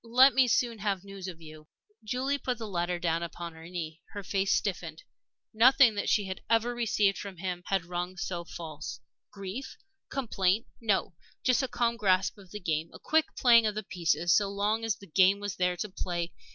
[0.03, 1.67] Let me soon have news of you."
[2.03, 4.01] Julie put the letter down upon her knee.
[4.13, 5.03] Her face stiffened.
[5.53, 8.99] Nothing that she had ever received from him yet had rung so false.
[9.29, 9.77] Grief?
[10.09, 10.65] Complaint?
[10.79, 11.13] No!
[11.43, 14.83] Just a calm grasp of the game a quick playing of the pieces so long
[14.83, 16.31] as the game was there to play.